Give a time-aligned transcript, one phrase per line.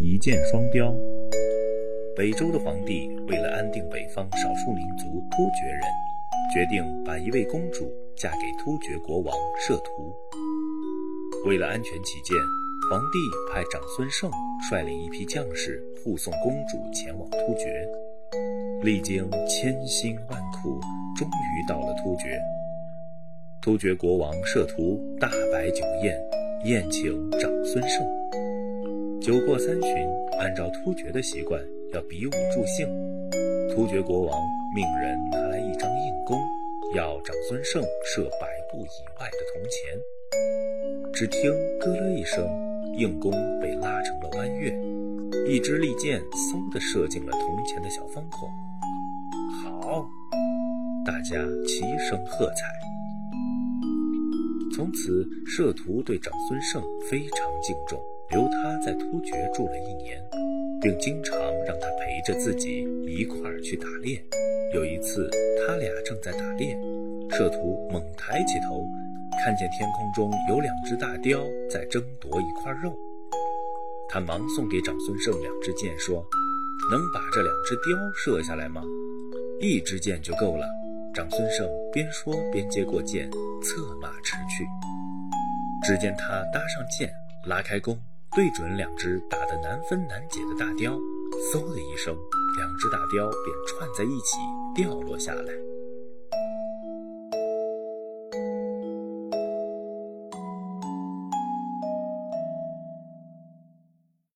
[0.00, 0.94] 一箭双雕。
[2.16, 5.82] 北周的皇帝为了安定北方少数民族突厥人，
[6.54, 10.14] 决定把一位公主嫁给突厥国王摄图。
[11.46, 12.36] 为了安全起见，
[12.90, 13.18] 皇帝
[13.52, 14.30] 派长孙晟
[14.70, 17.66] 率领一批将士护送公主前往突厥。
[18.82, 20.80] 历经千辛万苦，
[21.16, 22.38] 终于到了突厥。
[23.60, 26.16] 突厥国王摄图大摆酒宴，
[26.64, 28.17] 宴请长孙晟。
[29.20, 29.90] 酒过三巡，
[30.38, 31.60] 按照突厥的习惯，
[31.92, 32.88] 要比武助兴。
[33.74, 34.40] 突厥国王
[34.74, 36.40] 命人拿来一张印弓，
[36.94, 40.00] 要长孙晟射百步以外的铜钱。
[41.12, 41.50] 只听
[41.80, 42.46] 咯了一声，
[42.96, 44.72] 硬弓被拉成了弯月，
[45.46, 48.48] 一支利箭嗖地射进了铜钱的小方孔。
[49.62, 50.08] 好，
[51.04, 52.66] 大家齐声喝彩。
[54.74, 60.22] 从此，摄图对长孙晟非常敬重，留他在突厥住了一年，
[60.82, 64.22] 并经常让他陪着自己一块儿去打猎。
[64.74, 65.30] 有一次，
[65.66, 66.78] 他俩正在打猎，
[67.30, 68.86] 摄图猛抬起头，
[69.42, 72.94] 看见天空中有两只大雕在争夺一块肉。
[74.10, 76.24] 他忙送给长孙晟两支箭，说
[76.90, 78.82] ：“能把这两只雕射下来吗？
[79.60, 80.66] 一支箭就够了。”
[81.14, 83.30] 长孙晟边说边接过箭，
[83.62, 84.64] 策马驰去。
[85.82, 87.10] 只见他搭上箭，
[87.46, 87.98] 拉开弓，
[88.38, 90.92] 对准两只打得难分难解的大雕，
[91.52, 92.16] 嗖的一声，
[92.56, 94.36] 两只大雕便串在一起
[94.76, 95.52] 掉落下来。